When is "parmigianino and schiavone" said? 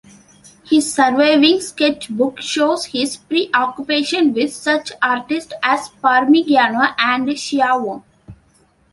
6.01-8.01